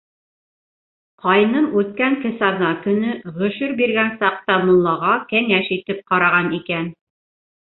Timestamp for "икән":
6.63-6.91